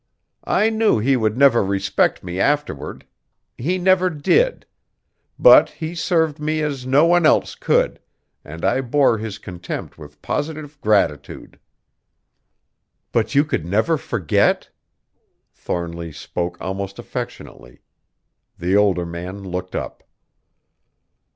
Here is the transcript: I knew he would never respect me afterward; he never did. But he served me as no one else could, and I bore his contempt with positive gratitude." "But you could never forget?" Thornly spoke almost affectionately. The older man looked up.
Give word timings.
I 0.49 0.71
knew 0.71 0.97
he 0.97 1.15
would 1.15 1.37
never 1.37 1.63
respect 1.63 2.23
me 2.23 2.39
afterward; 2.39 3.05
he 3.55 3.77
never 3.77 4.09
did. 4.09 4.65
But 5.37 5.69
he 5.69 5.93
served 5.93 6.39
me 6.39 6.61
as 6.63 6.87
no 6.87 7.05
one 7.05 7.23
else 7.27 7.53
could, 7.53 7.99
and 8.43 8.65
I 8.65 8.81
bore 8.81 9.19
his 9.19 9.37
contempt 9.37 9.99
with 9.99 10.19
positive 10.23 10.81
gratitude." 10.81 11.59
"But 13.11 13.35
you 13.35 13.45
could 13.45 13.63
never 13.67 13.95
forget?" 13.95 14.71
Thornly 15.53 16.11
spoke 16.11 16.57
almost 16.59 16.97
affectionately. 16.97 17.81
The 18.57 18.75
older 18.75 19.05
man 19.05 19.43
looked 19.43 19.75
up. 19.75 20.03